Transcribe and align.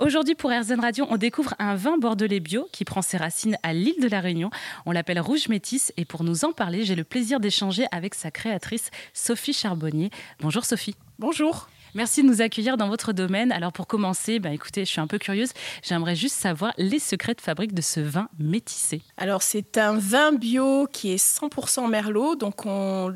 Aujourd'hui, 0.00 0.36
pour 0.36 0.52
RZN 0.52 0.78
Radio, 0.78 1.06
on 1.10 1.16
découvre 1.16 1.54
un 1.58 1.74
vin 1.74 1.98
bordelais 1.98 2.38
bio 2.38 2.68
qui 2.70 2.84
prend 2.84 3.02
ses 3.02 3.16
racines 3.16 3.56
à 3.64 3.72
l'île 3.72 4.00
de 4.00 4.06
la 4.06 4.20
Réunion. 4.20 4.48
On 4.86 4.92
l'appelle 4.92 5.18
Rouge 5.18 5.48
Métis 5.48 5.92
et 5.96 6.04
pour 6.04 6.22
nous 6.22 6.44
en 6.44 6.52
parler, 6.52 6.84
j'ai 6.84 6.94
le 6.94 7.02
plaisir 7.02 7.40
d'échanger 7.40 7.84
avec 7.90 8.14
sa 8.14 8.30
créatrice, 8.30 8.92
Sophie 9.12 9.52
Charbonnier. 9.52 10.10
Bonjour 10.38 10.64
Sophie. 10.64 10.94
Bonjour. 11.18 11.68
Merci 11.94 12.22
de 12.22 12.28
nous 12.28 12.42
accueillir 12.42 12.76
dans 12.76 12.88
votre 12.88 13.12
domaine. 13.12 13.52
Alors 13.52 13.72
pour 13.72 13.86
commencer, 13.86 14.38
bah 14.38 14.50
écoutez, 14.50 14.84
je 14.84 14.90
suis 14.90 15.00
un 15.00 15.06
peu 15.06 15.18
curieuse. 15.18 15.52
J'aimerais 15.82 16.16
juste 16.16 16.36
savoir 16.36 16.72
les 16.76 16.98
secrets 16.98 17.34
de 17.34 17.40
fabrique 17.40 17.72
de 17.72 17.80
ce 17.80 18.00
vin 18.00 18.28
métissé. 18.38 19.02
Alors 19.16 19.42
c'est 19.42 19.78
un 19.78 19.96
vin 19.96 20.32
bio 20.32 20.86
qui 20.92 21.12
est 21.12 21.22
100% 21.22 21.88
merlot, 21.88 22.36
donc 22.36 22.64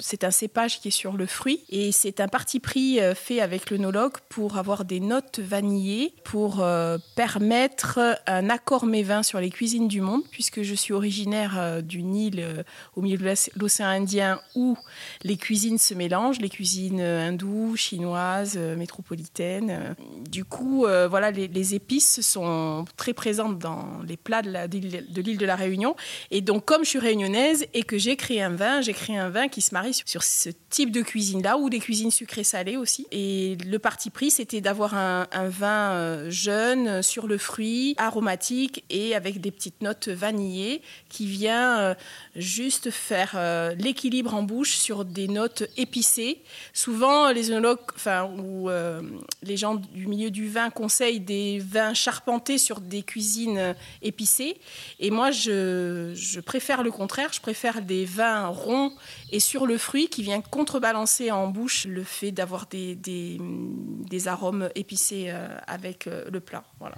c'est 0.00 0.24
un 0.24 0.30
cépage 0.30 0.80
qui 0.80 0.88
est 0.88 0.92
sur 0.92 1.16
le 1.16 1.26
fruit 1.26 1.64
et 1.70 1.92
c'est 1.92 2.20
un 2.20 2.28
parti 2.28 2.60
pris 2.60 3.00
euh, 3.00 3.14
fait 3.14 3.40
avec 3.40 3.70
l'œnologue 3.70 4.14
pour 4.28 4.58
avoir 4.58 4.84
des 4.84 5.00
notes 5.00 5.38
vanillées, 5.38 6.14
pour 6.24 6.60
euh, 6.60 6.98
permettre 7.16 8.20
un 8.26 8.50
accord 8.50 8.86
mévin 8.86 9.22
sur 9.22 9.40
les 9.40 9.50
cuisines 9.50 9.88
du 9.88 10.00
monde, 10.00 10.22
puisque 10.30 10.62
je 10.62 10.74
suis 10.74 10.92
originaire 10.92 11.54
euh, 11.58 11.80
d'une 11.80 12.14
île 12.14 12.64
au 12.96 13.02
milieu 13.02 13.16
de 13.16 13.34
l'océan 13.56 13.88
Indien 13.88 14.40
où 14.54 14.76
les 15.22 15.36
cuisines 15.36 15.78
se 15.78 15.94
mélangent, 15.94 16.40
les 16.40 16.48
cuisines 16.48 17.00
hindoues, 17.00 17.76
chinoises 17.76 18.57
métropolitaine. 18.76 19.94
Du 20.30 20.44
coup, 20.44 20.86
euh, 20.86 21.08
voilà, 21.08 21.30
les, 21.30 21.74
épices 21.74 22.20
sont 22.20 22.84
très 22.96 23.12
présentes 23.12 23.58
dans 23.58 23.86
les 24.06 24.16
plats 24.16 24.42
de 24.42 25.20
l'île 25.20 25.38
de, 25.38 25.46
la 25.46 25.56
Réunion. 25.56 25.96
Et 26.30 26.40
donc, 26.40 26.64
comme 26.64 26.84
je 26.84 26.90
suis 26.90 26.98
réunionnaise 26.98 27.66
et 27.74 27.82
que 27.82 27.98
j'ai 27.98 28.16
créé 28.16 28.42
un 28.42 28.50
vin, 28.50 28.80
j'ai 28.80 28.92
créé 28.92 29.16
un 29.16 29.28
vin 29.28 29.48
qui 29.48 29.60
se 29.60 29.74
marie 29.74 29.94
sur, 30.04 30.22
ce 30.22 30.50
type 30.70 30.90
de 30.92 31.02
cuisine-là, 31.02 31.58
ou 31.58 31.68
des 31.70 31.78
cuisines 31.78 32.10
sucrées 32.10 32.44
salées 32.44 32.76
aussi. 32.76 33.06
Et 33.10 33.56
le 33.66 33.78
parti 33.78 34.10
pris, 34.10 34.30
c'était 34.30 34.60
d'avoir 34.60 34.94
un, 34.94 35.26
vin 35.48 35.92
euh, 35.92 36.30
jeune, 36.30 37.02
sur 37.02 37.26
le 37.26 37.38
fruit, 37.38 37.94
aromatique 37.98 38.84
et 38.90 39.14
avec 39.14 39.40
des 39.40 39.50
petites 39.50 39.82
notes 39.82 40.08
vanillées 40.08 40.82
qui 41.08 41.26
vient 41.26 41.96
juste 42.36 42.90
faire 42.90 43.38
l'équilibre 43.78 44.34
en 44.34 44.42
bouche 44.42 44.76
sur 44.76 45.04
des 45.04 45.28
notes 45.28 45.64
épicées. 45.76 46.42
Souvent, 46.72 47.30
les 47.30 47.50
œnologues, 47.50 47.78
enfin, 47.94 48.30
où 48.48 48.70
euh, 48.70 49.02
les 49.42 49.56
gens 49.56 49.74
du 49.76 50.06
milieu 50.06 50.30
du 50.30 50.48
vin 50.48 50.70
conseillent 50.70 51.20
des 51.20 51.58
vins 51.58 51.94
charpentés 51.94 52.56
sur 52.56 52.80
des 52.80 53.02
cuisines 53.02 53.58
euh, 53.58 53.74
épicées. 54.02 54.58
Et 54.98 55.10
moi, 55.10 55.30
je, 55.30 56.40
préfère 56.40 56.82
le 56.82 56.90
contraire. 56.90 57.32
Je 57.32 57.40
préfère 57.40 57.82
des 57.82 58.04
vins 58.04 58.46
ronds 58.46 58.92
et 59.30 59.40
sur 59.40 59.66
le 59.66 59.76
fruit 59.76 60.08
qui 60.08 60.22
vient 60.22 60.40
contrebalancer 60.40 61.30
en 61.30 61.48
bouche 61.48 61.86
le 61.86 62.04
fait 62.04 62.32
d'avoir 62.32 62.66
des, 62.66 62.94
des, 62.96 64.28
arômes 64.28 64.70
épicés 64.74 65.26
euh, 65.28 65.48
avec 65.66 66.06
le 66.06 66.40
plat. 66.40 66.64
Voilà. 66.80 66.96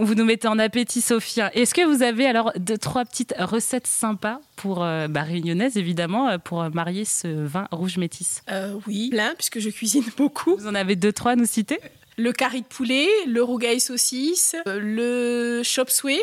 Vous 0.00 0.14
nous 0.16 0.24
mettez 0.24 0.48
en 0.48 0.58
appétit, 0.58 1.00
Sophia. 1.00 1.54
Est-ce 1.54 1.74
que 1.74 1.82
vous 1.82 2.02
avez 2.02 2.26
alors 2.26 2.52
deux, 2.56 2.76
trois 2.76 3.04
petites 3.04 3.34
recettes 3.38 3.86
sympas 3.86 4.40
pour 4.56 4.82
euh, 4.82 5.06
bah, 5.06 5.22
réunionnaises, 5.22 5.76
évidemment, 5.76 6.28
euh, 6.28 6.38
pour 6.38 6.68
marier 6.70 7.04
ce 7.04 7.28
vin 7.28 7.68
rouge 7.70 7.96
métis? 7.96 8.42
Euh, 8.50 8.74
Oui, 8.86 9.10
plein, 9.10 9.32
puisque 9.36 9.60
je 9.60 9.70
cuisine 9.70 10.04
beaucoup. 10.16 10.56
Vous 10.56 10.66
en 10.66 10.74
avez 10.74 10.96
deux, 10.96 11.12
trois 11.12 11.32
à 11.32 11.36
nous 11.36 11.46
citer? 11.46 11.78
Le 12.18 12.32
curry 12.32 12.62
de 12.62 12.66
poulet, 12.66 13.06
le 13.26 13.42
rougail 13.42 13.80
saucisse, 13.80 14.56
le 14.66 15.62
chop 15.62 15.88
suey, 15.88 16.20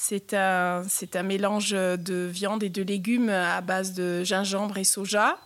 c'est 0.00 0.32
un, 0.32 0.82
un 1.14 1.22
mélange 1.22 1.70
de 1.70 2.26
viande 2.26 2.62
et 2.62 2.68
de 2.68 2.82
légumes 2.82 3.30
à 3.30 3.60
base 3.60 3.94
de 3.94 4.22
gingembre 4.22 4.78
et 4.78 4.84
soja. 4.84 5.38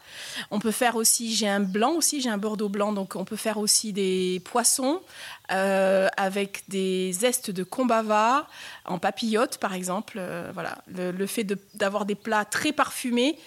On 0.51 0.59
peut 0.59 0.71
faire 0.71 0.97
aussi, 0.97 1.35
j'ai 1.35 1.49
un 1.49 1.61
blanc 1.61 1.93
aussi, 1.93 2.21
j'ai 2.21 2.29
un 2.29 2.37
bordeaux 2.37 2.69
blanc, 2.69 2.93
donc 2.93 3.17
on 3.17 3.25
peut 3.25 3.37
faire 3.37 3.57
aussi 3.57 3.93
des 3.95 4.43
poissons 4.45 5.01
euh, 5.51 6.09
avec 6.17 6.65
des 6.69 7.13
zestes 7.13 7.51
de 7.51 7.65
combava 7.65 8.47
en 8.85 8.99
papillote 8.99 9.59
par 9.59 9.73
exemple. 9.75 10.19
Euh, 10.19 10.51
voilà, 10.53 10.79
le, 10.95 11.27
fait 11.27 11.45
d'avoir 11.75 12.05
des 12.05 12.15
plats 12.15 12.45
très 12.45 12.73
parfumés 12.73 13.39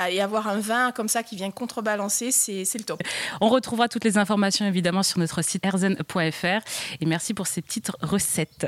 euh, 0.00 0.06
et 0.06 0.20
avoir 0.20 0.48
un 0.48 0.60
vin 0.60 0.92
comme 0.92 1.08
ça 1.08 1.22
qui 1.22 1.36
vient 1.36 1.50
contrebalancer, 1.50 2.32
c'est, 2.32 2.64
c'est 2.64 2.78
le 2.78 2.84
top. 2.84 3.02
On 3.40 3.48
retrouvera 3.48 3.88
toutes 3.88 4.04
les 4.04 4.18
informations 4.18 4.66
évidemment 4.66 5.02
sur 5.02 5.18
notre 5.18 5.42
site 5.42 5.64
erzen.fr 5.64 6.64
et 7.00 7.06
merci 7.06 7.34
pour 7.34 7.46
ces 7.46 7.60
petites 7.60 7.92
recettes. 8.00 8.66